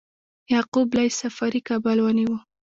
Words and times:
یعقوب 0.53 0.87
لیث 0.95 1.13
صفاري 1.21 1.61
کابل 1.67 1.97
ونیو 2.01 2.33